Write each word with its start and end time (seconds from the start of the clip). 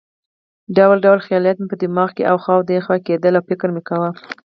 ډول 0.77 0.97
ډول 1.05 1.19
خیالات 1.25 1.57
مې 1.59 1.67
په 1.71 1.77
دماغ 1.83 2.09
کې 2.17 2.29
اخوا 2.33 2.55
دېخوا 2.71 2.97
کېدل 3.07 3.33
او 3.35 3.43
فکر 3.49 3.67
مې 3.75 3.81
کاوه. 3.87 4.09